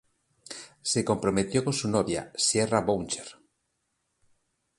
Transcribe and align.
Se 0.81 1.05
comprometió 1.05 1.63
con 1.63 1.73
su 1.73 1.87
novia, 1.87 2.31
Sierra 2.33 2.81
Boucher. 2.81 3.37